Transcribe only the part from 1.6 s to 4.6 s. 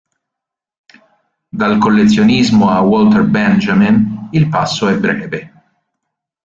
collezionismo a Walter Benjamin il